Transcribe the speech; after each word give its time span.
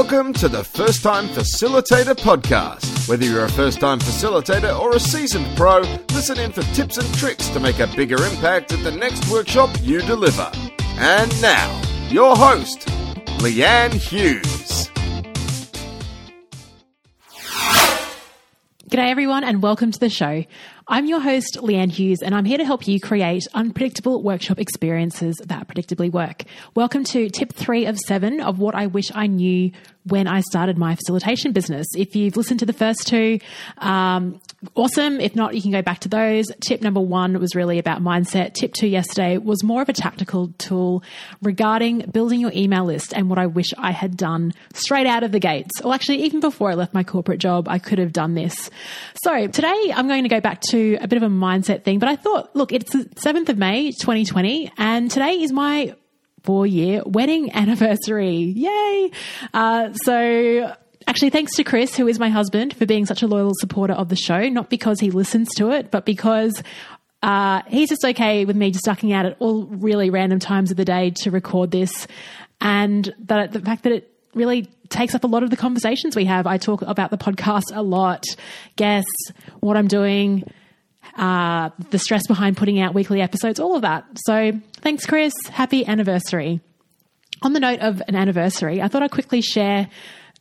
Welcome 0.00 0.32
to 0.34 0.48
the 0.48 0.62
First 0.62 1.02
Time 1.02 1.26
Facilitator 1.26 2.14
Podcast. 2.14 3.08
Whether 3.08 3.24
you're 3.24 3.46
a 3.46 3.50
first 3.50 3.80
time 3.80 3.98
facilitator 3.98 4.78
or 4.78 4.94
a 4.94 5.00
seasoned 5.00 5.44
pro, 5.56 5.80
listen 6.12 6.38
in 6.38 6.52
for 6.52 6.62
tips 6.72 6.98
and 6.98 7.14
tricks 7.14 7.48
to 7.48 7.58
make 7.58 7.80
a 7.80 7.88
bigger 7.88 8.14
impact 8.24 8.70
at 8.70 8.84
the 8.84 8.92
next 8.92 9.28
workshop 9.28 9.70
you 9.82 10.00
deliver. 10.02 10.48
And 10.98 11.42
now, 11.42 11.82
your 12.10 12.36
host, 12.36 12.86
Leanne 13.40 13.92
Hughes. 13.92 14.88
G'day 18.88 19.10
everyone 19.10 19.42
and 19.42 19.62
welcome 19.62 19.90
to 19.90 19.98
the 19.98 20.08
show. 20.08 20.44
I'm 20.90 21.04
your 21.04 21.20
host, 21.20 21.58
Leanne 21.60 21.90
Hughes, 21.90 22.22
and 22.22 22.34
I'm 22.34 22.46
here 22.46 22.56
to 22.56 22.64
help 22.64 22.88
you 22.88 22.98
create 22.98 23.46
unpredictable 23.52 24.22
workshop 24.22 24.58
experiences 24.58 25.36
that 25.44 25.68
predictably 25.68 26.10
work. 26.10 26.44
Welcome 26.74 27.04
to 27.04 27.28
tip 27.28 27.52
three 27.52 27.84
of 27.84 27.98
seven 27.98 28.40
of 28.40 28.58
what 28.58 28.74
I 28.74 28.86
wish 28.86 29.14
I 29.14 29.26
knew 29.26 29.70
when 30.04 30.26
I 30.26 30.40
started 30.40 30.78
my 30.78 30.94
facilitation 30.94 31.52
business. 31.52 31.86
If 31.94 32.16
you've 32.16 32.38
listened 32.38 32.60
to 32.60 32.66
the 32.66 32.72
first 32.72 33.06
two, 33.06 33.38
um, 33.76 34.40
awesome. 34.74 35.20
If 35.20 35.36
not, 35.36 35.54
you 35.54 35.60
can 35.60 35.72
go 35.72 35.82
back 35.82 35.98
to 36.00 36.08
those. 36.08 36.46
Tip 36.66 36.80
number 36.80 37.00
one 37.00 37.38
was 37.38 37.54
really 37.54 37.78
about 37.78 38.00
mindset. 38.00 38.54
Tip 38.54 38.72
two 38.72 38.86
yesterday 38.86 39.36
was 39.36 39.62
more 39.62 39.82
of 39.82 39.90
a 39.90 39.92
tactical 39.92 40.54
tool 40.56 41.02
regarding 41.42 41.98
building 42.10 42.40
your 42.40 42.52
email 42.54 42.86
list 42.86 43.12
and 43.12 43.28
what 43.28 43.38
I 43.38 43.44
wish 43.44 43.74
I 43.76 43.90
had 43.90 44.16
done 44.16 44.54
straight 44.72 45.06
out 45.06 45.22
of 45.22 45.32
the 45.32 45.40
gates. 45.40 45.82
Well, 45.84 45.92
actually, 45.92 46.22
even 46.22 46.40
before 46.40 46.70
I 46.70 46.74
left 46.74 46.94
my 46.94 47.04
corporate 47.04 47.40
job, 47.40 47.68
I 47.68 47.78
could 47.78 47.98
have 47.98 48.14
done 48.14 48.32
this. 48.32 48.70
So 49.22 49.48
today 49.48 49.92
I'm 49.94 50.08
going 50.08 50.22
to 50.22 50.30
go 50.30 50.40
back 50.40 50.62
to 50.70 50.77
a 51.00 51.06
bit 51.06 51.16
of 51.16 51.22
a 51.22 51.28
mindset 51.28 51.84
thing, 51.84 51.98
but 51.98 52.08
I 52.08 52.16
thought, 52.16 52.54
look, 52.54 52.72
it's 52.72 52.92
the 52.92 53.04
7th 53.04 53.48
of 53.48 53.58
May, 53.58 53.92
2020, 53.92 54.72
and 54.78 55.10
today 55.10 55.42
is 55.42 55.52
my 55.52 55.94
four 56.42 56.66
year 56.66 57.02
wedding 57.04 57.52
anniversary. 57.54 58.36
Yay! 58.36 59.10
Uh, 59.52 59.92
so, 59.92 60.74
actually, 61.06 61.30
thanks 61.30 61.54
to 61.56 61.64
Chris, 61.64 61.96
who 61.96 62.06
is 62.08 62.18
my 62.18 62.28
husband, 62.28 62.74
for 62.74 62.86
being 62.86 63.06
such 63.06 63.22
a 63.22 63.26
loyal 63.26 63.52
supporter 63.58 63.94
of 63.94 64.08
the 64.08 64.16
show, 64.16 64.48
not 64.48 64.70
because 64.70 65.00
he 65.00 65.10
listens 65.10 65.48
to 65.56 65.70
it, 65.70 65.90
but 65.90 66.04
because 66.04 66.62
uh, 67.22 67.62
he's 67.66 67.88
just 67.88 68.04
okay 68.04 68.44
with 68.44 68.56
me 68.56 68.70
just 68.70 68.84
ducking 68.84 69.12
out 69.12 69.26
at 69.26 69.36
all 69.40 69.64
really 69.66 70.10
random 70.10 70.38
times 70.38 70.70
of 70.70 70.76
the 70.76 70.84
day 70.84 71.10
to 71.10 71.30
record 71.30 71.70
this. 71.70 72.06
And 72.60 73.12
that 73.26 73.52
the 73.52 73.60
fact 73.60 73.84
that 73.84 73.92
it 73.92 74.12
really 74.34 74.68
takes 74.88 75.14
up 75.14 75.24
a 75.24 75.26
lot 75.26 75.42
of 75.42 75.50
the 75.50 75.56
conversations 75.56 76.16
we 76.16 76.24
have. 76.24 76.46
I 76.46 76.56
talk 76.56 76.82
about 76.82 77.10
the 77.10 77.18
podcast 77.18 77.74
a 77.74 77.82
lot, 77.82 78.24
guests, 78.76 79.32
what 79.60 79.76
I'm 79.76 79.88
doing, 79.88 80.50
uh, 81.16 81.70
the 81.90 81.98
stress 81.98 82.26
behind 82.26 82.56
putting 82.56 82.80
out 82.80 82.94
weekly 82.94 83.20
episodes, 83.20 83.60
all 83.60 83.76
of 83.76 83.82
that. 83.82 84.04
So 84.26 84.52
thanks, 84.80 85.06
Chris. 85.06 85.34
Happy 85.50 85.86
anniversary. 85.86 86.60
On 87.42 87.52
the 87.52 87.60
note 87.60 87.80
of 87.80 88.02
an 88.08 88.16
anniversary, 88.16 88.82
I 88.82 88.88
thought 88.88 89.02
I'd 89.02 89.10
quickly 89.10 89.40
share 89.40 89.88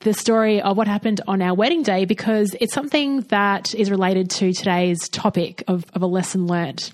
the 0.02 0.14
story 0.14 0.62
of 0.62 0.78
what 0.78 0.88
happened 0.88 1.22
on 1.28 1.42
our 1.42 1.56
wedding 1.56 1.84
day 1.84 2.06
because 2.06 2.56
it's 2.60 2.74
something 2.74 3.22
that 3.22 3.74
is 3.74 3.90
related 3.90 4.30
to 4.30 4.54
today's 4.54 4.98
topic 5.10 5.64
of, 5.68 5.86
of 5.94 6.02
a 6.02 6.08
lesson 6.08 6.48
learnt. 6.48 6.92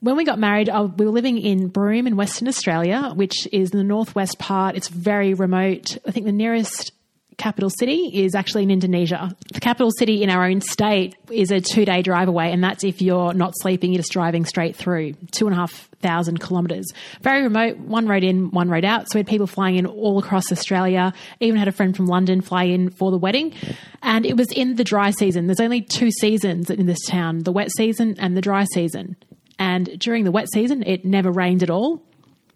When 0.00 0.16
we 0.16 0.24
got 0.24 0.38
married, 0.38 0.68
uh, 0.68 0.88
we 0.96 1.04
were 1.04 1.12
living 1.12 1.38
in 1.38 1.68
Broome 1.68 2.06
in 2.06 2.16
Western 2.16 2.48
Australia, 2.48 3.12
which 3.14 3.46
is 3.52 3.70
the 3.70 3.84
northwest 3.84 4.38
part. 4.38 4.76
It's 4.76 4.88
very 4.88 5.34
remote. 5.34 5.96
I 6.06 6.10
think 6.10 6.26
the 6.26 6.32
nearest 6.32 6.92
capital 7.38 7.70
city 7.70 8.24
is 8.24 8.34
actually 8.34 8.62
in 8.64 8.70
Indonesia. 8.70 9.34
The 9.52 9.60
capital 9.60 9.90
city 9.90 10.22
in 10.22 10.30
our 10.30 10.44
own 10.44 10.60
state 10.60 11.16
is 11.30 11.50
a 11.50 11.60
two 11.60 11.84
day 11.84 12.02
drive 12.02 12.28
away, 12.28 12.52
and 12.52 12.62
that's 12.62 12.84
if 12.84 13.02
you're 13.02 13.34
not 13.34 13.52
sleeping, 13.56 13.92
you're 13.92 14.00
just 14.00 14.12
driving 14.12 14.44
straight 14.44 14.76
through 14.76 15.14
two 15.32 15.46
and 15.46 15.54
a 15.54 15.58
half 15.58 15.88
thousand 16.00 16.40
kilometres. 16.40 16.86
Very 17.22 17.42
remote, 17.42 17.78
one 17.78 18.06
road 18.06 18.24
in, 18.24 18.50
one 18.50 18.68
road 18.68 18.84
out. 18.84 19.10
So 19.10 19.16
we 19.16 19.20
had 19.20 19.26
people 19.26 19.46
flying 19.46 19.76
in 19.76 19.86
all 19.86 20.18
across 20.18 20.50
Australia. 20.52 21.12
Even 21.40 21.58
had 21.58 21.68
a 21.68 21.72
friend 21.72 21.96
from 21.96 22.06
London 22.06 22.40
fly 22.40 22.64
in 22.64 22.90
for 22.90 23.10
the 23.10 23.18
wedding. 23.18 23.54
And 24.02 24.26
it 24.26 24.36
was 24.36 24.50
in 24.52 24.74
the 24.74 24.84
dry 24.84 25.10
season. 25.10 25.46
There's 25.46 25.60
only 25.60 25.80
two 25.80 26.10
seasons 26.10 26.70
in 26.70 26.86
this 26.86 27.06
town 27.06 27.40
the 27.40 27.52
wet 27.52 27.70
season 27.70 28.16
and 28.18 28.36
the 28.36 28.40
dry 28.40 28.64
season. 28.64 29.16
And 29.58 29.98
during 29.98 30.24
the 30.24 30.32
wet 30.32 30.48
season, 30.52 30.82
it 30.82 31.04
never 31.04 31.30
rained 31.30 31.62
at 31.62 31.70
all. 31.70 32.02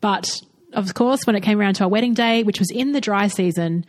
But 0.01 0.29
of 0.73 0.93
course, 0.95 1.27
when 1.27 1.37
it 1.37 1.43
came 1.43 1.61
around 1.61 1.75
to 1.75 1.85
our 1.85 1.91
wedding 1.91 2.15
day, 2.15 2.43
which 2.43 2.59
was 2.59 2.71
in 2.71 2.93
the 2.93 3.01
dry 3.01 3.29
season, 3.29 3.87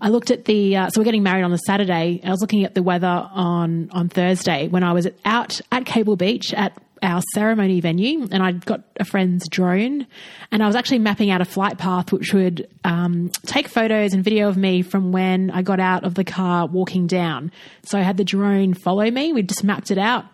I 0.00 0.10
looked 0.10 0.30
at 0.30 0.44
the 0.44 0.76
uh, 0.76 0.88
so 0.90 1.00
we're 1.00 1.04
getting 1.04 1.22
married 1.22 1.42
on 1.42 1.50
the 1.50 1.58
Saturday. 1.58 2.20
I 2.24 2.30
was 2.30 2.40
looking 2.40 2.64
at 2.64 2.74
the 2.74 2.82
weather 2.82 3.06
on 3.06 3.90
on 3.92 4.08
Thursday 4.08 4.68
when 4.68 4.84
I 4.84 4.92
was 4.92 5.08
out 5.24 5.60
at 5.72 5.86
Cable 5.86 6.16
Beach 6.16 6.54
at 6.54 6.76
our 7.02 7.22
ceremony 7.34 7.80
venue, 7.80 8.26
and 8.30 8.42
I'd 8.42 8.64
got 8.64 8.82
a 8.98 9.04
friend's 9.04 9.48
drone, 9.48 10.06
and 10.50 10.62
I 10.62 10.66
was 10.66 10.76
actually 10.76 10.98
mapping 10.98 11.30
out 11.30 11.40
a 11.40 11.44
flight 11.44 11.78
path 11.78 12.12
which 12.12 12.32
would 12.32 12.68
um, 12.84 13.30
take 13.46 13.68
photos 13.68 14.12
and 14.12 14.24
video 14.24 14.48
of 14.48 14.56
me 14.56 14.82
from 14.82 15.12
when 15.12 15.50
I 15.50 15.62
got 15.62 15.80
out 15.80 16.04
of 16.04 16.14
the 16.14 16.24
car 16.24 16.66
walking 16.66 17.06
down. 17.06 17.52
So 17.84 17.98
I 17.98 18.02
had 18.02 18.16
the 18.16 18.24
drone 18.24 18.74
follow 18.74 19.08
me. 19.10 19.32
We 19.32 19.42
just 19.42 19.64
mapped 19.64 19.90
it 19.90 19.98
out, 19.98 20.26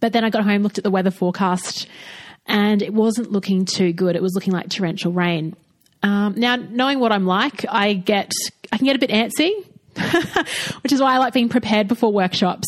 but 0.00 0.12
then 0.12 0.24
I 0.24 0.30
got 0.30 0.44
home, 0.44 0.62
looked 0.62 0.78
at 0.78 0.84
the 0.84 0.90
weather 0.90 1.10
forecast, 1.10 1.86
and 2.46 2.82
it 2.82 2.92
wasn't 2.92 3.32
looking 3.32 3.64
too 3.64 3.92
good. 3.92 4.16
It 4.16 4.22
was 4.22 4.34
looking 4.34 4.52
like 4.52 4.68
torrential 4.68 5.12
rain. 5.12 5.56
Um, 6.06 6.34
now, 6.36 6.54
knowing 6.54 7.00
what 7.00 7.10
I'm 7.10 7.26
like, 7.26 7.64
I 7.68 7.94
get 7.94 8.30
I 8.70 8.78
can 8.78 8.86
get 8.86 8.94
a 8.94 8.98
bit 9.00 9.10
antsy, 9.10 9.50
which 10.82 10.92
is 10.92 11.00
why 11.00 11.14
I 11.14 11.18
like 11.18 11.32
being 11.32 11.48
prepared 11.48 11.88
before 11.88 12.12
workshops. 12.12 12.66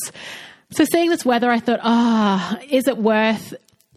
So, 0.73 0.85
seeing 0.85 1.09
this 1.09 1.25
weather, 1.25 1.49
I 1.49 1.61
thought, 1.61 1.79
ah, 1.83 2.59
oh, 2.59 2.65
is 2.69 2.89
it 2.89 2.99
worth 2.99 3.55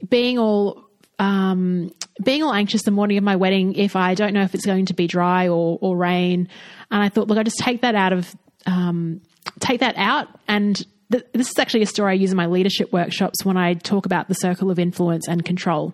being 0.08 0.38
all 0.38 0.84
um, 1.18 1.92
being 2.24 2.44
all 2.44 2.54
anxious 2.54 2.84
the 2.84 2.92
morning 2.92 3.18
of 3.18 3.24
my 3.24 3.36
wedding 3.36 3.74
if 3.74 3.96
I 3.96 4.14
don't 4.14 4.34
know 4.34 4.44
if 4.44 4.54
it's 4.54 4.66
going 4.66 4.86
to 4.86 4.94
be 4.94 5.08
dry 5.08 5.48
or, 5.48 5.80
or 5.82 5.98
rain? 5.98 6.48
And 6.92 7.02
I 7.02 7.10
thought, 7.10 7.28
look, 7.28 7.40
I 7.40 7.44
just 7.44 7.58
take 7.58 7.82
that 7.82 7.96
out 7.96 8.14
of 8.14 8.36
um, 8.68 9.22
take 9.60 9.80
that 9.80 9.96
out 9.98 10.28
and 10.48 10.86
this 11.34 11.50
is 11.50 11.60
actually 11.60 11.82
a 11.82 11.88
story 11.88 12.12
I 12.12 12.16
use 12.16 12.32
in 12.32 12.38
my 12.38 12.46
leadership 12.46 12.94
workshops 12.94 13.44
when 13.44 13.58
I 13.58 13.74
talk 13.74 14.06
about 14.06 14.30
the 14.30 14.34
circle 14.36 14.72
of 14.72 14.80
influence 14.80 15.28
and 15.28 15.44
control. 15.44 15.94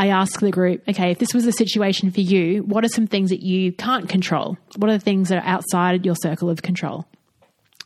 I 0.00 0.06
ask 0.06 0.40
the 0.40 0.50
group, 0.50 0.82
okay, 0.88 1.10
if 1.10 1.18
this 1.18 1.34
was 1.34 1.46
a 1.46 1.52
situation 1.52 2.10
for 2.10 2.22
you, 2.22 2.62
what 2.62 2.86
are 2.86 2.88
some 2.88 3.06
things 3.06 3.28
that 3.28 3.42
you 3.42 3.70
can't 3.70 4.08
control? 4.08 4.56
What 4.76 4.88
are 4.88 4.94
the 4.94 5.04
things 5.04 5.28
that 5.28 5.44
are 5.44 5.46
outside 5.46 6.06
your 6.06 6.14
circle 6.16 6.48
of 6.48 6.62
control? 6.62 7.04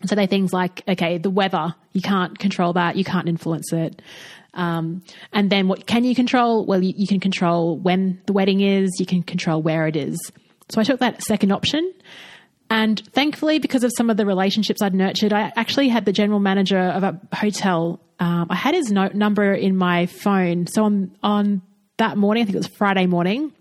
So 0.07 0.15
they 0.15 0.29
things 0.29 0.53
like, 0.53 0.85
okay, 0.87 1.19
the 1.19 1.29
weather, 1.29 1.75
you 1.93 2.03
can't 2.03 2.39
control 2.39 2.73
that, 2.75 2.95
you 2.95 3.03
can't 3.03 3.29
influence 3.29 3.73
it. 3.73 4.01
Um, 4.53 5.03
and 5.33 5.51
then 5.51 5.67
what 5.67 5.89
can 5.89 6.05
you 6.05 6.15
control? 6.15 6.65
Well, 6.65 6.81
you, 6.81 6.95
you 6.97 7.09
can 7.09 7.19
control 7.19 7.79
when 7.79 8.23
the 8.27 8.33
wedding 8.33 8.61
is, 8.61 8.93
you 9.01 9.07
can 9.07 9.25
control 9.25 9.61
where 9.61 9.89
it 9.89 9.97
is. 9.97 10.17
So 10.69 10.81
I 10.81 10.85
took 10.85 11.01
that 11.01 11.21
second 11.21 11.51
option. 11.51 11.93
And 12.71 13.03
thankfully, 13.13 13.59
because 13.59 13.83
of 13.83 13.91
some 13.97 14.09
of 14.09 14.17
the 14.17 14.25
relationships 14.25 14.81
I'd 14.81 14.95
nurtured, 14.95 15.33
I 15.33 15.53
actually 15.57 15.89
had 15.89 16.05
the 16.05 16.13
general 16.13 16.39
manager 16.39 16.79
of 16.79 17.03
a 17.03 17.21
hotel. 17.35 17.99
Um, 18.21 18.47
I 18.51 18.55
had 18.55 18.75
his 18.77 18.93
note 18.93 19.15
number 19.15 19.53
in 19.53 19.77
my 19.77 20.07
phone. 20.07 20.69
So 20.69 20.85
on, 20.85 21.11
on 21.21 21.63
that 21.99 22.17
morning, 22.17 22.43
I 22.43 22.47
think 22.47 22.57
it 22.57 22.59
was 22.59 22.67
Friday 22.67 23.07
morning, 23.07 23.53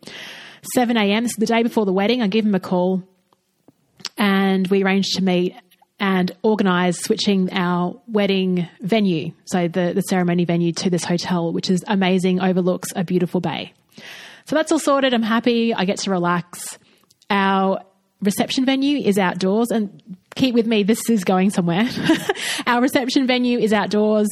7 0.75 0.97
a.m. 0.97 1.23
This 1.23 1.33
is 1.33 1.37
the 1.37 1.45
day 1.45 1.63
before 1.63 1.85
the 1.85 1.93
wedding. 1.93 2.21
I 2.21 2.27
give 2.27 2.45
him 2.45 2.55
a 2.55 2.59
call 2.59 3.03
and 4.17 4.67
we 4.67 4.83
arranged 4.83 5.15
to 5.15 5.23
meet 5.23 5.55
and 5.99 6.31
organise 6.41 6.99
switching 6.99 7.53
our 7.53 8.01
wedding 8.07 8.67
venue, 8.81 9.31
so 9.45 9.67
the, 9.67 9.93
the 9.93 10.01
ceremony 10.01 10.43
venue, 10.43 10.73
to 10.73 10.89
this 10.89 11.03
hotel, 11.03 11.53
which 11.53 11.69
is 11.69 11.83
amazing, 11.87 12.41
overlooks 12.41 12.89
a 12.95 13.03
beautiful 13.03 13.39
bay. 13.39 13.73
So 14.45 14.55
that's 14.55 14.71
all 14.71 14.79
sorted. 14.79 15.13
I'm 15.13 15.23
happy. 15.23 15.73
I 15.73 15.85
get 15.85 15.99
to 15.99 16.11
relax. 16.11 16.77
Our 17.29 17.85
reception 18.21 18.65
venue 18.65 18.97
is 18.97 19.17
outdoors, 19.17 19.71
and 19.71 20.12
keep 20.35 20.55
with 20.55 20.67
me, 20.67 20.83
this 20.83 21.09
is 21.09 21.23
going 21.23 21.49
somewhere. 21.49 21.87
our 22.67 22.81
reception 22.81 23.27
venue 23.27 23.59
is 23.59 23.73
outdoors. 23.73 24.27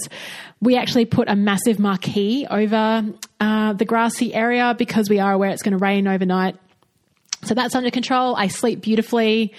We 0.62 0.78
actually 0.78 1.06
put 1.06 1.30
a 1.30 1.36
massive 1.36 1.80
marquee 1.80 2.46
over 2.50 3.06
uh, 3.40 3.74
the 3.74 3.86
grassy 3.86 4.34
area 4.34 4.76
because 4.78 5.10
we 5.10 5.20
are 5.20 5.32
aware 5.32 5.50
it's 5.50 5.64
going 5.64 5.78
to 5.78 5.84
rain 5.84 6.08
overnight. 6.08 6.56
So 7.44 7.56
that's 7.56 7.76
under 7.76 7.90
control. 7.90 8.36
I 8.36 8.48
sleep 8.48 8.82
beautifully. 8.82 9.54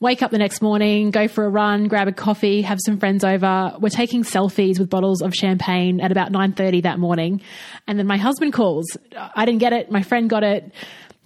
Wake 0.00 0.20
up 0.20 0.32
the 0.32 0.38
next 0.38 0.60
morning, 0.60 1.12
go 1.12 1.28
for 1.28 1.44
a 1.44 1.48
run, 1.48 1.86
grab 1.86 2.08
a 2.08 2.12
coffee, 2.12 2.62
have 2.62 2.80
some 2.84 2.98
friends 2.98 3.22
over. 3.22 3.72
We're 3.78 3.88
taking 3.88 4.24
selfies 4.24 4.80
with 4.80 4.90
bottles 4.90 5.22
of 5.22 5.32
champagne 5.32 6.00
at 6.00 6.10
about 6.10 6.32
9:30 6.32 6.82
that 6.82 6.98
morning. 6.98 7.40
And 7.86 8.00
then 8.00 8.08
my 8.08 8.16
husband 8.16 8.52
calls. 8.52 8.84
I 9.16 9.44
didn't 9.44 9.60
get 9.60 9.72
it. 9.72 9.92
My 9.92 10.02
friend 10.02 10.28
got 10.28 10.42
it. 10.42 10.72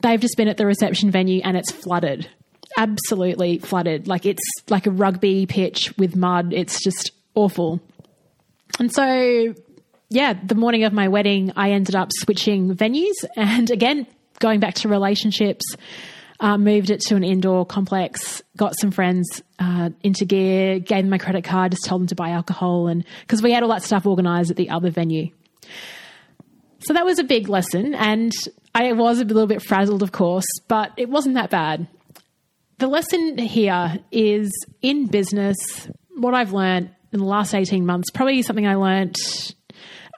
They've 0.02 0.20
just 0.20 0.36
been 0.36 0.48
at 0.48 0.58
the 0.58 0.66
reception 0.66 1.10
venue 1.10 1.40
and 1.42 1.56
it's 1.56 1.72
flooded. 1.72 2.28
Absolutely 2.76 3.58
flooded. 3.58 4.06
Like 4.06 4.26
it's 4.26 4.43
like 4.69 4.87
a 4.87 4.90
rugby 4.90 5.46
pitch 5.46 5.96
with 5.96 6.14
mud. 6.14 6.52
It's 6.52 6.82
just 6.82 7.11
awful. 7.34 7.81
And 8.78 8.93
so, 8.93 9.55
yeah, 10.11 10.34
the 10.44 10.55
morning 10.55 10.84
of 10.84 10.93
my 10.93 11.08
wedding, 11.08 11.52
I 11.56 11.70
ended 11.70 11.94
up 11.94 12.11
switching 12.12 12.75
venues 12.75 13.14
and 13.37 13.70
again, 13.70 14.06
going 14.38 14.61
back 14.61 14.75
to 14.75 14.88
relationships. 14.88 15.64
Uh, 16.38 16.58
moved 16.58 16.90
it 16.90 17.00
to 17.00 17.17
an 17.17 17.25
indoor 17.25 17.64
complex, 17.64 18.43
got 18.58 18.78
some 18.78 18.90
friends 18.90 19.43
uh, 19.58 19.88
into 20.02 20.26
gear, 20.26 20.78
gave 20.78 21.02
them 21.02 21.08
my 21.08 21.17
credit 21.17 21.44
card, 21.44 21.73
just 21.73 21.87
told 21.87 22.02
them 22.02 22.06
to 22.08 22.14
buy 22.14 22.28
alcohol, 22.28 22.88
and 22.88 23.06
because 23.23 23.40
we 23.40 23.52
had 23.52 23.62
all 23.62 23.70
that 23.70 23.82
stuff 23.82 24.05
organized 24.05 24.50
at 24.50 24.58
the 24.58 24.69
other 24.69 24.90
venue. 24.90 25.31
So 26.81 26.93
that 26.93 27.06
was 27.06 27.19
a 27.19 27.25
big 27.25 27.49
lesson, 27.49 27.94
and 27.94 28.32
I 28.75 28.93
was 28.93 29.19
a 29.19 29.25
little 29.25 29.46
bit 29.46 29.62
frazzled, 29.62 30.02
of 30.02 30.12
course, 30.12 30.44
but 30.69 30.93
it 30.99 31.08
wasn't 31.08 31.37
that 31.37 31.49
bad. 31.49 31.88
The 32.78 32.87
lesson 32.87 33.38
here 33.38 33.99
is 34.11 34.50
in 34.82 35.06
business, 35.06 35.56
what 36.17 36.34
I've 36.34 36.52
learned 36.52 36.90
in 37.12 37.20
the 37.20 37.26
last 37.26 37.55
18 37.55 37.87
months, 37.87 38.11
probably 38.11 38.43
something 38.43 38.67
I 38.67 38.75
learned, 38.75 39.17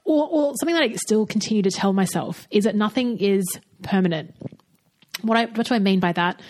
or, 0.04 0.28
or 0.28 0.54
something 0.58 0.74
that 0.74 0.82
I 0.82 0.92
still 0.94 1.26
continue 1.26 1.62
to 1.62 1.70
tell 1.70 1.92
myself, 1.92 2.46
is 2.50 2.64
that 2.64 2.74
nothing 2.74 3.18
is 3.18 3.44
permanent. 3.82 4.34
What, 5.22 5.36
I, 5.36 5.44
what 5.46 5.66
do 5.66 5.74
I 5.74 5.78
mean 5.78 6.00
by 6.00 6.12
that? 6.12 6.40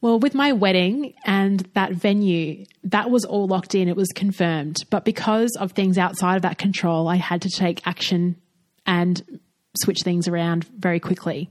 Well, 0.00 0.20
with 0.20 0.34
my 0.34 0.52
wedding 0.52 1.14
and 1.24 1.60
that 1.74 1.92
venue, 1.92 2.64
that 2.84 3.10
was 3.10 3.24
all 3.24 3.48
locked 3.48 3.74
in, 3.74 3.88
it 3.88 3.96
was 3.96 4.08
confirmed. 4.14 4.76
But 4.90 5.04
because 5.04 5.56
of 5.58 5.72
things 5.72 5.98
outside 5.98 6.36
of 6.36 6.42
that 6.42 6.58
control, 6.58 7.08
I 7.08 7.16
had 7.16 7.42
to 7.42 7.50
take 7.50 7.84
action 7.84 8.36
and 8.86 9.40
switch 9.82 9.98
things 10.04 10.28
around 10.28 10.64
very 10.64 11.00
quickly. 11.00 11.50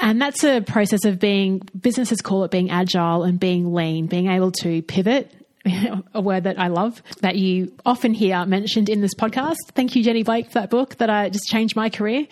And 0.00 0.20
that's 0.20 0.42
a 0.44 0.60
process 0.60 1.04
of 1.04 1.18
being, 1.18 1.60
businesses 1.80 2.20
call 2.20 2.44
it 2.44 2.50
being 2.50 2.70
agile 2.70 3.22
and 3.22 3.38
being 3.38 3.72
lean, 3.72 4.06
being 4.06 4.28
able 4.28 4.52
to 4.62 4.82
pivot, 4.82 5.32
a 6.14 6.20
word 6.20 6.44
that 6.44 6.58
I 6.58 6.68
love 6.68 7.02
that 7.20 7.36
you 7.36 7.72
often 7.86 8.12
hear 8.12 8.44
mentioned 8.44 8.88
in 8.88 9.00
this 9.00 9.14
podcast. 9.14 9.56
Thank 9.74 9.96
you, 9.96 10.02
Jenny 10.02 10.22
Blake, 10.22 10.48
for 10.48 10.54
that 10.54 10.70
book 10.70 10.96
that 10.96 11.10
I 11.10 11.30
just 11.30 11.46
changed 11.46 11.76
my 11.76 11.90
career. 11.90 12.26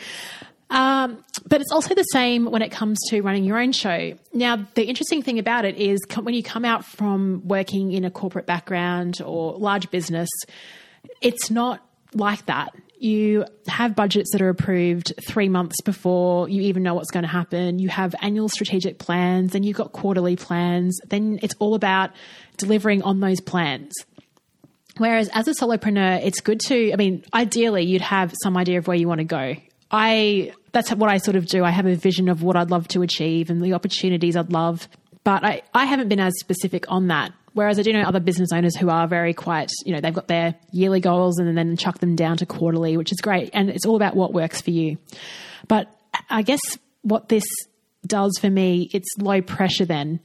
Um, 0.70 1.22
but 1.46 1.60
it's 1.60 1.70
also 1.70 1.94
the 1.94 2.02
same 2.02 2.46
when 2.46 2.62
it 2.62 2.72
comes 2.72 2.98
to 3.10 3.20
running 3.20 3.44
your 3.44 3.58
own 3.58 3.72
show. 3.72 4.14
Now, 4.32 4.66
the 4.74 4.84
interesting 4.84 5.22
thing 5.22 5.38
about 5.38 5.66
it 5.66 5.76
is 5.76 6.00
when 6.18 6.34
you 6.34 6.42
come 6.42 6.64
out 6.64 6.84
from 6.84 7.42
working 7.46 7.92
in 7.92 8.04
a 8.04 8.10
corporate 8.10 8.46
background 8.46 9.20
or 9.22 9.52
large 9.52 9.90
business, 9.90 10.30
it's 11.20 11.50
not 11.50 11.86
like 12.14 12.46
that 12.46 12.74
you 13.02 13.44
have 13.66 13.96
budgets 13.96 14.30
that 14.32 14.40
are 14.40 14.48
approved 14.48 15.12
three 15.26 15.48
months 15.48 15.80
before 15.82 16.48
you 16.48 16.62
even 16.62 16.84
know 16.84 16.94
what's 16.94 17.10
going 17.10 17.24
to 17.24 17.28
happen. 17.28 17.80
You 17.80 17.88
have 17.88 18.14
annual 18.22 18.48
strategic 18.48 18.98
plans, 18.98 19.54
and 19.54 19.64
you've 19.64 19.76
got 19.76 19.92
quarterly 19.92 20.36
plans. 20.36 21.00
Then 21.08 21.40
it's 21.42 21.54
all 21.58 21.74
about 21.74 22.10
delivering 22.58 23.02
on 23.02 23.18
those 23.18 23.40
plans. 23.40 23.92
Whereas 24.98 25.28
as 25.32 25.48
a 25.48 25.52
solopreneur, 25.52 26.24
it's 26.24 26.40
good 26.40 26.60
to, 26.60 26.92
I 26.92 26.96
mean, 26.96 27.24
ideally, 27.34 27.82
you'd 27.84 28.02
have 28.02 28.32
some 28.42 28.56
idea 28.56 28.78
of 28.78 28.86
where 28.86 28.96
you 28.96 29.08
want 29.08 29.18
to 29.18 29.24
go. 29.24 29.56
I, 29.90 30.52
that's 30.70 30.92
what 30.92 31.10
I 31.10 31.18
sort 31.18 31.36
of 31.36 31.46
do. 31.46 31.64
I 31.64 31.70
have 31.70 31.86
a 31.86 31.96
vision 31.96 32.28
of 32.28 32.42
what 32.42 32.56
I'd 32.56 32.70
love 32.70 32.86
to 32.88 33.02
achieve 33.02 33.50
and 33.50 33.62
the 33.62 33.72
opportunities 33.72 34.36
I'd 34.36 34.52
love. 34.52 34.88
But 35.24 35.44
I, 35.44 35.62
I 35.72 35.84
haven't 35.84 36.08
been 36.08 36.20
as 36.20 36.32
specific 36.40 36.84
on 36.88 37.08
that 37.08 37.32
Whereas 37.54 37.78
I 37.78 37.82
do 37.82 37.92
know 37.92 38.02
other 38.02 38.20
business 38.20 38.50
owners 38.52 38.76
who 38.76 38.88
are 38.88 39.06
very 39.06 39.34
quite, 39.34 39.70
you 39.84 39.92
know, 39.92 40.00
they've 40.00 40.14
got 40.14 40.28
their 40.28 40.54
yearly 40.70 41.00
goals 41.00 41.38
and 41.38 41.56
then 41.56 41.76
chuck 41.76 41.98
them 41.98 42.16
down 42.16 42.38
to 42.38 42.46
quarterly, 42.46 42.96
which 42.96 43.12
is 43.12 43.20
great. 43.20 43.50
And 43.52 43.68
it's 43.68 43.84
all 43.84 43.96
about 43.96 44.16
what 44.16 44.32
works 44.32 44.60
for 44.60 44.70
you. 44.70 44.96
But 45.68 45.94
I 46.30 46.42
guess 46.42 46.60
what 47.02 47.28
this 47.28 47.44
does 48.06 48.36
for 48.40 48.50
me, 48.50 48.90
it's 48.92 49.08
low 49.18 49.42
pressure 49.42 49.84
then. 49.84 50.20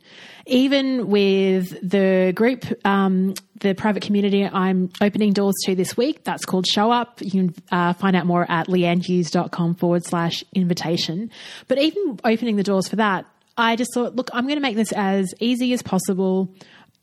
Even 0.45 1.09
with 1.09 1.77
the 1.87 2.31
group, 2.33 2.65
um, 2.85 3.33
the 3.59 3.75
private 3.75 4.03
community 4.03 4.45
I'm 4.45 4.89
opening 5.01 5.33
doors 5.33 5.55
to 5.65 5.75
this 5.75 5.97
week, 5.97 6.23
that's 6.23 6.45
called 6.45 6.65
Show 6.65 6.91
Up. 6.91 7.21
You 7.21 7.31
can 7.31 7.55
uh, 7.71 7.93
find 7.93 8.15
out 8.15 8.25
more 8.25 8.49
at 8.49 8.67
leannehughes.com 8.67 9.75
forward 9.75 10.05
slash 10.05 10.43
invitation. 10.55 11.29
But 11.67 11.77
even 11.79 12.19
opening 12.23 12.55
the 12.55 12.63
doors 12.63 12.87
for 12.87 12.95
that, 12.95 13.25
I 13.57 13.75
just 13.75 13.93
thought, 13.93 14.15
look, 14.15 14.29
I'm 14.33 14.45
going 14.45 14.57
to 14.57 14.61
make 14.61 14.75
this 14.75 14.91
as 14.91 15.33
easy 15.39 15.73
as 15.73 15.81
possible 15.81 16.53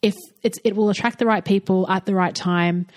if 0.01 0.13
it 0.43 0.75
will 0.75 0.89
attract 0.89 1.19
the 1.19 1.25
right 1.25 1.43
people 1.43 1.89
at 1.89 2.05
the 2.05 2.15
right 2.15 2.33
time. 2.33 2.87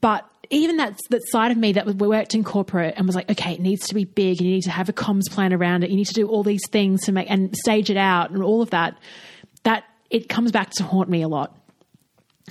But 0.00 0.24
even 0.50 0.76
that 0.76 0.98
that 1.10 1.22
side 1.28 1.50
of 1.50 1.56
me 1.56 1.72
that 1.72 1.86
worked 1.86 2.34
in 2.34 2.44
corporate 2.44 2.94
and 2.96 3.06
was 3.06 3.16
like, 3.16 3.30
okay, 3.30 3.52
it 3.52 3.60
needs 3.60 3.88
to 3.88 3.94
be 3.94 4.04
big, 4.04 4.38
and 4.38 4.48
you 4.48 4.54
need 4.54 4.62
to 4.62 4.70
have 4.70 4.88
a 4.88 4.92
comms 4.92 5.30
plan 5.30 5.52
around 5.52 5.82
it. 5.82 5.90
You 5.90 5.96
need 5.96 6.06
to 6.06 6.14
do 6.14 6.28
all 6.28 6.42
these 6.42 6.62
things 6.70 7.02
to 7.02 7.12
make 7.12 7.30
and 7.30 7.54
stage 7.56 7.90
it 7.90 7.96
out 7.96 8.30
and 8.30 8.42
all 8.42 8.62
of 8.62 8.70
that. 8.70 8.98
That 9.64 9.84
it 10.10 10.28
comes 10.28 10.52
back 10.52 10.70
to 10.72 10.84
haunt 10.84 11.08
me 11.08 11.22
a 11.22 11.28
lot. 11.28 11.56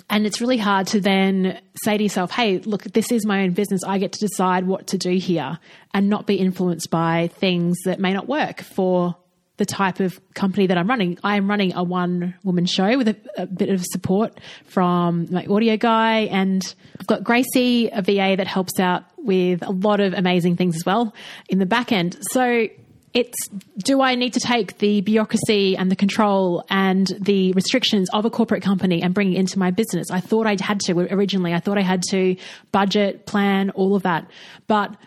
And 0.10 0.26
it's 0.26 0.40
really 0.42 0.58
hard 0.58 0.88
to 0.88 1.02
then 1.02 1.60
say 1.84 1.98
to 1.98 2.04
yourself, 2.04 2.32
hey, 2.32 2.60
look, 2.60 2.84
this 2.84 3.12
is 3.12 3.26
my 3.26 3.44
own 3.44 3.52
business. 3.52 3.84
I 3.84 3.98
get 3.98 4.14
to 4.14 4.20
decide 4.20 4.66
what 4.66 4.88
to 4.88 4.98
do 4.98 5.12
here 5.12 5.60
and 5.94 6.10
not 6.10 6.26
be 6.26 6.36
influenced 6.36 6.90
by 6.90 7.30
things 7.36 7.78
that 7.86 8.00
may 8.00 8.14
not 8.14 8.28
work 8.28 8.62
for 8.62 9.18
the 9.62 9.66
type 9.68 10.00
of 10.00 10.20
company 10.34 10.66
that 10.66 10.76
I'm 10.76 10.88
running. 10.88 11.20
I 11.24 11.36
am 11.38 11.48
running 11.48 11.76
a 11.76 11.84
one 11.84 12.34
woman 12.44 12.66
show 12.66 12.98
with 12.98 13.10
a, 13.10 13.16
a, 13.38 13.46
bit 13.46 13.70
of 13.70 13.86
support 13.86 14.40
from 14.66 15.28
my 15.30 15.46
audio 15.46 15.78
guy, 15.78 16.22
and 16.22 16.64
I've 17.00 17.06
got 17.06 17.24
Gracie, 17.24 17.88
a 17.90 18.02
VA 18.02 18.34
that 18.38 18.48
helps 18.48 18.80
out 18.80 19.04
with 19.20 19.62
a 19.62 19.70
lot 19.70 20.00
of 20.00 20.14
amazing 20.14 20.58
things 20.58 20.78
as 20.78 20.84
well 20.84 21.14
in 21.48 21.60
the 21.60 21.68
back 21.68 21.92
end. 21.92 22.18
So 22.32 22.70
it's 23.14 23.38
do 23.78 24.02
I 24.02 24.16
need 24.16 24.34
to 24.34 24.40
take 24.40 24.80
the 24.80 25.02
bureaucracy 25.02 25.78
and 25.78 25.92
the 25.92 25.96
control 25.96 26.66
and 26.68 27.06
the 27.20 27.54
restrictions 27.54 28.10
of 28.14 28.26
a 28.26 28.32
corporate 28.32 28.64
company 28.64 29.04
and 29.04 29.14
bring 29.14 29.32
it 29.32 29.38
into 29.38 29.60
my 29.60 29.70
business? 29.70 30.10
I 30.10 30.22
thought 30.22 30.48
I 30.48 30.58
had 30.60 30.80
to 30.88 30.94
originally. 31.14 31.54
I 31.54 31.60
thought 31.60 31.78
I 31.78 31.84
had 31.84 32.02
to 32.10 32.36
budget, 32.72 33.28
plan, 33.28 33.70
all 33.70 33.96
of 33.96 34.02
that. 34.02 34.28
But 34.66 34.98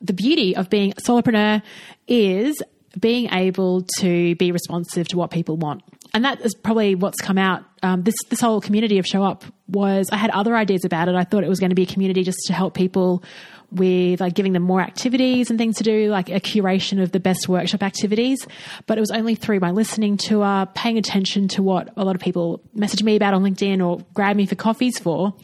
the 0.00 0.14
beauty 0.14 0.56
of 0.56 0.68
being 0.68 0.94
a 0.96 1.00
solopreneur 1.00 1.62
is 2.08 2.60
being 2.98 3.32
able 3.32 3.82
to 3.98 4.34
be 4.36 4.52
responsive 4.52 5.08
to 5.08 5.16
what 5.16 5.30
people 5.30 5.56
want. 5.56 5.82
And 6.12 6.24
that 6.24 6.40
is 6.40 6.54
probably 6.54 6.94
what's 6.94 7.20
come 7.20 7.38
out. 7.38 7.62
Um, 7.82 8.02
this 8.02 8.16
this 8.28 8.40
whole 8.40 8.60
community 8.60 8.98
of 8.98 9.06
Show 9.06 9.22
Up 9.22 9.44
was 9.68 10.08
I 10.10 10.16
had 10.16 10.30
other 10.30 10.56
ideas 10.56 10.84
about 10.84 11.08
it. 11.08 11.14
I 11.14 11.24
thought 11.24 11.44
it 11.44 11.48
was 11.48 11.60
going 11.60 11.70
to 11.70 11.76
be 11.76 11.84
a 11.84 11.86
community 11.86 12.24
just 12.24 12.38
to 12.46 12.52
help 12.52 12.74
people 12.74 13.22
with 13.70 14.20
like 14.20 14.34
giving 14.34 14.52
them 14.52 14.64
more 14.64 14.80
activities 14.80 15.48
and 15.50 15.58
things 15.58 15.76
to 15.76 15.84
do, 15.84 16.10
like 16.10 16.28
a 16.28 16.40
curation 16.40 17.00
of 17.00 17.12
the 17.12 17.20
best 17.20 17.48
workshop 17.48 17.82
activities. 17.82 18.46
But 18.86 18.98
it 18.98 19.00
was 19.00 19.12
only 19.12 19.36
through 19.36 19.60
my 19.60 19.70
listening 19.70 20.16
tour, 20.16 20.66
paying 20.74 20.98
attention 20.98 21.46
to 21.48 21.62
what 21.62 21.90
a 21.96 22.04
lot 22.04 22.16
of 22.16 22.20
people 22.20 22.60
message 22.74 23.02
me 23.04 23.16
about 23.16 23.34
on 23.34 23.42
LinkedIn 23.42 23.86
or 23.86 24.04
grab 24.12 24.36
me 24.36 24.46
for 24.46 24.56
coffees 24.56 24.98
for, 24.98 25.34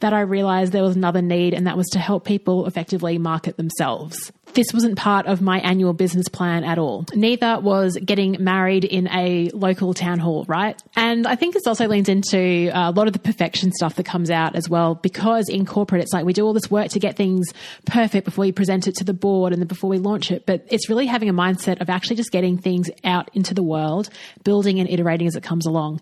that 0.00 0.12
I 0.12 0.20
realized 0.20 0.72
there 0.72 0.82
was 0.82 0.96
another 0.96 1.22
need, 1.22 1.54
and 1.54 1.66
that 1.66 1.76
was 1.76 1.88
to 1.90 1.98
help 1.98 2.24
people 2.24 2.66
effectively 2.66 3.18
market 3.18 3.56
themselves. 3.56 4.32
This 4.54 4.66
wasn't 4.74 4.98
part 4.98 5.26
of 5.26 5.40
my 5.40 5.60
annual 5.60 5.94
business 5.94 6.28
plan 6.28 6.62
at 6.62 6.78
all. 6.78 7.06
Neither 7.14 7.58
was 7.60 7.96
getting 7.96 8.36
married 8.38 8.84
in 8.84 9.08
a 9.08 9.48
local 9.54 9.94
town 9.94 10.18
hall, 10.18 10.44
right? 10.46 10.80
And 10.94 11.26
I 11.26 11.36
think 11.36 11.54
this 11.54 11.66
also 11.66 11.88
leans 11.88 12.08
into 12.10 12.70
uh, 12.70 12.90
a 12.90 12.92
lot 12.92 13.06
of 13.06 13.14
the 13.14 13.18
perfection 13.18 13.72
stuff 13.72 13.94
that 13.94 14.04
comes 14.04 14.30
out 14.30 14.54
as 14.54 14.68
well, 14.68 14.94
because 14.94 15.48
in 15.48 15.64
corporate, 15.64 16.02
it's 16.02 16.12
like 16.12 16.26
we 16.26 16.34
do 16.34 16.44
all 16.44 16.52
this 16.52 16.70
work 16.70 16.90
to 16.90 16.98
get 16.98 17.16
things 17.16 17.48
perfect 17.86 18.26
before 18.26 18.42
we 18.42 18.52
present 18.52 18.86
it 18.86 18.94
to 18.96 19.04
the 19.04 19.14
board 19.14 19.54
and 19.54 19.66
before 19.66 19.88
we 19.88 19.98
launch 19.98 20.30
it. 20.30 20.44
But 20.44 20.66
it's 20.68 20.90
really 20.90 21.06
having 21.06 21.30
a 21.30 21.34
mindset 21.34 21.80
of 21.80 21.88
actually 21.88 22.16
just 22.16 22.30
getting 22.30 22.58
things 22.58 22.90
out 23.04 23.30
into 23.32 23.54
the 23.54 23.62
world, 23.62 24.10
building 24.44 24.80
and 24.80 24.88
iterating 24.88 25.26
as 25.26 25.34
it 25.34 25.42
comes 25.42 25.64
along 25.64 26.00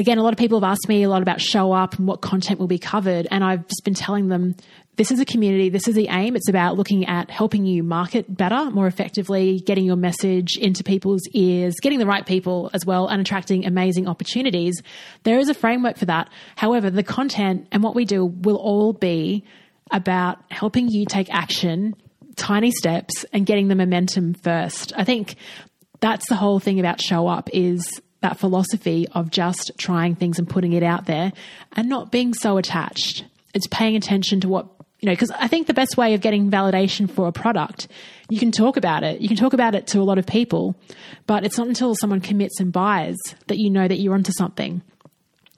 again, 0.00 0.16
a 0.16 0.22
lot 0.22 0.32
of 0.32 0.38
people 0.38 0.58
have 0.58 0.68
asked 0.68 0.88
me 0.88 1.02
a 1.02 1.10
lot 1.10 1.20
about 1.20 1.42
show 1.42 1.72
up 1.72 1.98
and 1.98 2.08
what 2.08 2.22
content 2.22 2.58
will 2.58 2.66
be 2.66 2.78
covered. 2.78 3.28
And 3.30 3.44
I've 3.44 3.66
just 3.68 3.84
been 3.84 3.94
telling 3.94 4.28
them 4.28 4.56
this 4.96 5.10
is 5.10 5.20
a 5.20 5.26
community, 5.26 5.68
this 5.68 5.86
is 5.86 5.94
the 5.94 6.08
aim. 6.08 6.36
It's 6.36 6.48
about 6.48 6.76
looking 6.76 7.06
at 7.06 7.30
helping 7.30 7.66
you 7.66 7.82
market 7.82 8.34
better, 8.34 8.70
more 8.70 8.86
effectively, 8.86 9.60
getting 9.60 9.84
your 9.84 9.96
message 9.96 10.56
into 10.56 10.82
people's 10.82 11.20
ears, 11.34 11.74
getting 11.82 11.98
the 11.98 12.06
right 12.06 12.24
people 12.24 12.70
as 12.72 12.86
well, 12.86 13.08
and 13.08 13.20
attracting 13.20 13.66
amazing 13.66 14.08
opportunities. 14.08 14.82
There 15.22 15.38
is 15.38 15.50
a 15.50 15.54
framework 15.54 15.98
for 15.98 16.06
that. 16.06 16.30
However, 16.56 16.90
the 16.90 17.02
content 17.02 17.68
and 17.70 17.82
what 17.82 17.94
we 17.94 18.06
do 18.06 18.24
will 18.24 18.56
all 18.56 18.94
be 18.94 19.44
about 19.90 20.38
helping 20.50 20.88
you 20.88 21.04
take 21.04 21.32
action, 21.32 21.94
tiny 22.36 22.70
steps, 22.70 23.26
and 23.34 23.44
getting 23.44 23.68
the 23.68 23.74
momentum 23.74 24.32
first. 24.32 24.94
I 24.96 25.04
think 25.04 25.36
that's 26.00 26.26
the 26.30 26.36
whole 26.36 26.58
thing 26.58 26.80
about 26.80 27.02
show 27.02 27.28
up 27.28 27.50
is 27.52 28.00
that 28.20 28.38
philosophy 28.38 29.06
of 29.12 29.30
just 29.30 29.72
trying 29.78 30.14
things 30.14 30.38
and 30.38 30.48
putting 30.48 30.72
it 30.72 30.82
out 30.82 31.06
there 31.06 31.32
and 31.72 31.88
not 31.88 32.10
being 32.10 32.34
so 32.34 32.58
attached. 32.58 33.24
It's 33.54 33.66
paying 33.66 33.96
attention 33.96 34.40
to 34.42 34.48
what, 34.48 34.66
you 35.00 35.06
know, 35.06 35.12
because 35.12 35.30
I 35.30 35.48
think 35.48 35.66
the 35.66 35.74
best 35.74 35.96
way 35.96 36.14
of 36.14 36.20
getting 36.20 36.50
validation 36.50 37.10
for 37.10 37.26
a 37.26 37.32
product, 37.32 37.88
you 38.28 38.38
can 38.38 38.52
talk 38.52 38.76
about 38.76 39.02
it. 39.02 39.20
You 39.20 39.28
can 39.28 39.36
talk 39.36 39.52
about 39.52 39.74
it 39.74 39.86
to 39.88 40.00
a 40.00 40.04
lot 40.04 40.18
of 40.18 40.26
people, 40.26 40.76
but 41.26 41.44
it's 41.44 41.58
not 41.58 41.66
until 41.66 41.94
someone 41.94 42.20
commits 42.20 42.60
and 42.60 42.72
buys 42.72 43.16
that 43.46 43.58
you 43.58 43.70
know 43.70 43.88
that 43.88 43.98
you're 43.98 44.14
onto 44.14 44.32
something. 44.32 44.82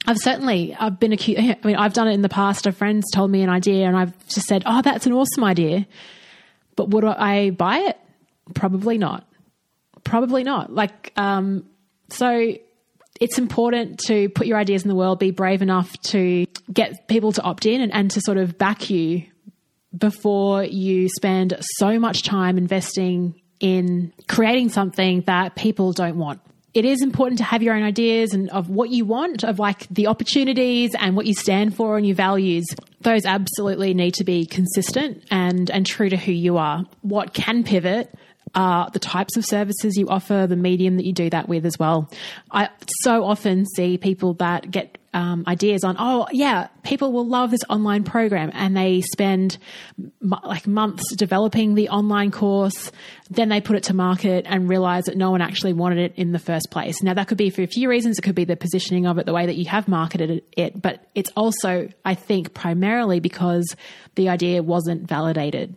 I've 0.05 0.17
certainly 0.17 0.75
I've 0.77 0.99
been 0.99 1.13
accused. 1.13 1.39
I 1.39 1.57
mean, 1.63 1.75
I've 1.75 1.93
done 1.93 2.07
it 2.07 2.13
in 2.13 2.21
the 2.21 2.29
past. 2.29 2.67
A 2.67 2.71
friend's 2.71 3.09
told 3.11 3.31
me 3.31 3.41
an 3.41 3.49
idea, 3.49 3.87
and 3.87 3.95
I've 3.95 4.27
just 4.27 4.47
said, 4.47 4.63
"Oh, 4.65 4.81
that's 4.81 5.05
an 5.05 5.13
awesome 5.13 5.43
idea," 5.43 5.85
but 6.75 6.89
would 6.89 7.05
I 7.05 7.51
buy 7.51 7.79
it? 7.79 7.97
Probably 8.53 8.97
not. 8.97 9.25
Probably 10.03 10.43
not. 10.43 10.73
Like, 10.73 11.13
um, 11.15 11.63
so 12.09 12.55
it's 13.19 13.37
important 13.37 13.99
to 14.07 14.29
put 14.29 14.47
your 14.47 14.57
ideas 14.57 14.83
in 14.83 14.89
the 14.89 14.95
world, 14.95 15.19
be 15.19 15.31
brave 15.31 15.61
enough 15.61 15.95
to 16.01 16.45
get 16.71 17.07
people 17.07 17.31
to 17.31 17.41
opt 17.41 17.65
in 17.65 17.81
and, 17.81 17.93
and 17.93 18.11
to 18.11 18.21
sort 18.21 18.37
of 18.37 18.57
back 18.57 18.89
you 18.89 19.23
before 19.95 20.63
you 20.63 21.07
spend 21.09 21.55
so 21.77 21.99
much 21.99 22.23
time 22.23 22.57
investing 22.57 23.39
in 23.59 24.11
creating 24.27 24.69
something 24.69 25.21
that 25.21 25.55
people 25.55 25.93
don't 25.93 26.17
want. 26.17 26.41
It 26.73 26.85
is 26.85 27.03
important 27.03 27.37
to 27.37 27.43
have 27.43 27.61
your 27.61 27.75
own 27.75 27.83
ideas 27.83 28.33
and 28.33 28.49
of 28.49 28.67
what 28.67 28.89
you 28.89 29.05
want, 29.05 29.43
of 29.43 29.59
like 29.59 29.87
the 29.89 30.07
opportunities 30.07 30.95
and 30.97 31.15
what 31.15 31.27
you 31.27 31.35
stand 31.35 31.75
for 31.75 31.97
and 31.97 32.05
your 32.05 32.15
values. 32.15 32.65
Those 33.01 33.25
absolutely 33.25 33.93
need 33.93 34.15
to 34.15 34.23
be 34.23 34.47
consistent 34.47 35.23
and, 35.29 35.69
and 35.69 35.85
true 35.85 36.09
to 36.09 36.17
who 36.17 36.31
you 36.31 36.57
are. 36.57 36.83
What 37.01 37.35
can 37.35 37.63
pivot 37.63 38.13
uh, 38.55 38.89
the 38.89 38.99
types 38.99 39.35
of 39.37 39.45
services 39.45 39.97
you 39.97 40.07
offer, 40.09 40.45
the 40.47 40.55
medium 40.55 40.97
that 40.97 41.05
you 41.05 41.13
do 41.13 41.29
that 41.29 41.49
with 41.49 41.65
as 41.65 41.77
well. 41.79 42.09
I 42.51 42.69
so 43.01 43.23
often 43.23 43.65
see 43.65 43.97
people 43.97 44.35
that 44.35 44.69
get 44.69 44.97
um, 45.13 45.43
ideas 45.47 45.83
on, 45.83 45.95
oh, 45.99 46.27
yeah, 46.31 46.67
people 46.83 47.11
will 47.11 47.27
love 47.27 47.51
this 47.51 47.63
online 47.69 48.03
program. 48.03 48.49
And 48.53 48.75
they 48.75 49.01
spend 49.01 49.57
m- 49.99 50.33
like 50.43 50.65
months 50.65 51.15
developing 51.15 51.75
the 51.75 51.89
online 51.89 52.31
course. 52.31 52.91
Then 53.29 53.49
they 53.49 53.61
put 53.61 53.75
it 53.75 53.83
to 53.83 53.93
market 53.93 54.45
and 54.47 54.67
realize 54.67 55.05
that 55.05 55.15
no 55.15 55.31
one 55.31 55.41
actually 55.41 55.73
wanted 55.73 55.99
it 55.99 56.15
in 56.15 56.31
the 56.31 56.39
first 56.39 56.71
place. 56.71 57.03
Now, 57.03 57.13
that 57.13 57.27
could 57.27 57.37
be 57.37 57.51
for 57.51 57.61
a 57.61 57.67
few 57.67 57.89
reasons. 57.89 58.17
It 58.17 58.23
could 58.23 58.35
be 58.35 58.45
the 58.45 58.55
positioning 58.55 59.05
of 59.05 59.17
it, 59.19 59.25
the 59.25 59.33
way 59.33 59.45
that 59.45 59.55
you 59.55 59.65
have 59.65 59.87
marketed 59.87 60.43
it. 60.57 60.81
But 60.81 61.07
it's 61.13 61.31
also, 61.35 61.89
I 62.03 62.15
think, 62.15 62.53
primarily 62.53 63.19
because 63.19 63.75
the 64.15 64.29
idea 64.29 64.63
wasn't 64.63 65.07
validated. 65.07 65.75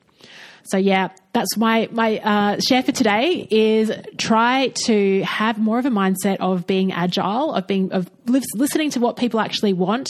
So 0.65 0.79
yeah, 0.79 1.11
that's 1.33 1.57
my 1.57 1.89
my 1.93 2.19
uh, 2.19 2.61
share 2.61 2.83
for 2.83 2.93
today 2.93 3.47
is 3.51 3.93
try 4.19 4.69
to 4.87 5.23
have 5.23 5.59
more 5.59 5.79
of 5.79 5.87
a 5.87 5.91
mindset 5.91 6.39
of 6.41 6.67
being 6.67 6.93
agile, 6.93 7.55
of 7.55 7.67
being 7.67 7.93
of 7.93 8.11
listening 8.27 8.91
to 8.91 9.01
what 9.01 9.17
people 9.17 9.39
actually 9.39 9.73
want, 9.73 10.09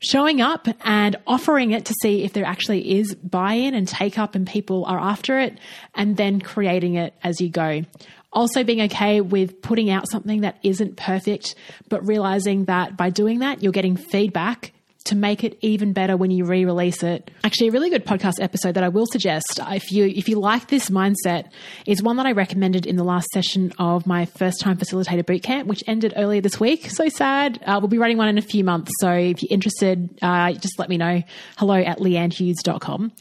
showing 0.00 0.42
up 0.42 0.68
and 0.84 1.16
offering 1.26 1.70
it 1.70 1.86
to 1.86 1.94
see 2.02 2.22
if 2.22 2.34
there 2.34 2.44
actually 2.44 2.98
is 2.98 3.14
buy-in 3.14 3.74
and 3.74 3.88
take 3.88 4.18
up 4.18 4.34
and 4.34 4.46
people 4.46 4.84
are 4.84 4.98
after 4.98 5.38
it, 5.38 5.58
and 5.94 6.16
then 6.16 6.40
creating 6.40 6.96
it 6.96 7.14
as 7.22 7.40
you 7.40 7.48
go. 7.48 7.82
Also, 8.30 8.62
being 8.62 8.82
okay 8.82 9.22
with 9.22 9.62
putting 9.62 9.88
out 9.88 10.06
something 10.10 10.42
that 10.42 10.58
isn't 10.62 10.98
perfect, 10.98 11.54
but 11.88 12.06
realizing 12.06 12.66
that 12.66 12.94
by 12.94 13.08
doing 13.08 13.38
that, 13.38 13.62
you're 13.62 13.72
getting 13.72 13.96
feedback 13.96 14.72
to 15.08 15.16
make 15.16 15.44
it 15.44 15.58
even 15.60 15.92
better 15.92 16.16
when 16.16 16.30
you 16.30 16.44
re-release 16.44 17.02
it. 17.02 17.30
Actually, 17.44 17.68
a 17.68 17.72
really 17.72 17.90
good 17.90 18.06
podcast 18.06 18.34
episode 18.40 18.74
that 18.74 18.84
I 18.84 18.88
will 18.88 19.06
suggest 19.06 19.60
if 19.68 19.90
you 19.90 20.06
if 20.06 20.28
you 20.28 20.38
like 20.38 20.68
this 20.68 20.90
mindset 20.90 21.50
is 21.86 22.02
one 22.02 22.16
that 22.16 22.26
I 22.26 22.32
recommended 22.32 22.86
in 22.86 22.96
the 22.96 23.04
last 23.04 23.28
session 23.28 23.72
of 23.78 24.06
my 24.06 24.24
first 24.24 24.60
time 24.60 24.76
facilitator 24.76 25.24
bootcamp, 25.24 25.66
which 25.66 25.82
ended 25.86 26.14
earlier 26.16 26.40
this 26.40 26.58
week. 26.60 26.90
So 26.90 27.08
sad. 27.08 27.62
Uh, 27.64 27.78
we'll 27.80 27.88
be 27.88 27.98
running 27.98 28.16
one 28.18 28.28
in 28.28 28.38
a 28.38 28.42
few 28.42 28.64
months. 28.64 28.92
So 29.00 29.12
if 29.12 29.42
you're 29.42 29.52
interested, 29.52 30.08
uh, 30.22 30.52
just 30.52 30.78
let 30.78 30.88
me 30.88 30.96
know. 30.96 31.22
Hello 31.56 31.74
at 31.74 31.98
leannehughes.com. 31.98 33.12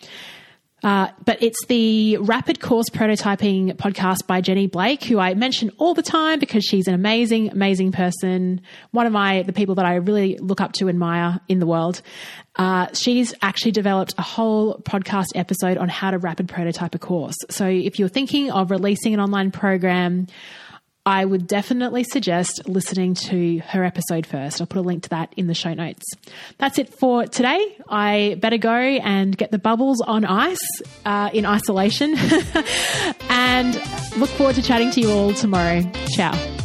Uh, 0.84 1.08
but 1.26 1.42
it's 1.42 1.66
the 1.66 2.18
Rapid 2.18 2.60
Course 2.60 2.88
Prototyping 2.90 3.74
podcast 3.78 4.28
by 4.28 4.42
Jenny 4.42 4.68
Blake, 4.68 5.04
who 5.04 5.18
I 5.18 5.34
mention 5.34 5.72
all 5.80 5.96
the 5.96 6.04
time 6.04 6.38
because 6.38 6.64
she's 6.64 6.88
an 6.88 6.94
amazing, 6.94 7.50
amazing 7.50 7.92
person. 7.92 8.62
One 8.92 9.08
of 9.08 9.12
my 9.12 9.42
the 9.42 9.54
people 9.54 9.76
that 9.76 9.86
I 9.86 9.96
really 9.96 10.38
look 10.38 10.62
up 10.62 10.74
to, 10.74 10.88
and 10.88 10.96
admire 10.96 11.40
in 11.48 11.60
the 11.60 11.66
world. 11.66 12.04
Uh, 12.58 12.88
she's 12.94 13.34
actually 13.42 13.72
developed 13.72 14.14
a 14.18 14.22
whole 14.22 14.80
podcast 14.80 15.28
episode 15.36 15.78
on 15.78 15.90
how 15.90 16.12
to 16.12 16.20
rapid 16.20 16.48
prototype 16.48 16.94
a 16.94 17.00
course. 17.00 17.36
So 17.50 17.68
if 17.68 17.98
you're 17.98 18.08
thinking 18.08 18.52
of 18.52 18.70
releasing 18.70 19.14
an 19.14 19.20
online 19.20 19.52
program, 19.52 20.28
I 21.08 21.24
would 21.24 21.48
definitely 21.48 22.04
suggest 22.04 22.68
listening 22.68 23.14
to 23.30 23.60
her 23.60 23.86
episode 23.86 24.26
first. 24.26 24.60
I'll 24.60 24.68
put 24.68 24.80
a 24.80 24.82
link 24.82 25.04
to 25.04 25.10
that 25.12 25.32
in 25.38 25.48
the 25.48 25.54
show 25.54 25.74
notes. 25.74 26.04
That's 26.58 26.78
it 26.80 26.94
for 27.00 27.26
today. 27.26 27.78
I 27.88 28.36
better 28.42 28.58
go 28.58 28.74
and 28.74 29.38
get 29.38 29.52
the 29.52 29.58
bubbles 29.58 30.02
on 30.02 30.26
ice 30.26 30.58
uh, 31.06 31.30
in 31.32 31.46
isolation 31.46 32.14
and 33.30 33.76
look 34.18 34.30
forward 34.32 34.56
to 34.56 34.62
chatting 34.62 34.92
to 34.92 35.00
you 35.00 35.10
all 35.10 35.34
tomorrow. 35.34 35.90
Ciao. 36.18 36.57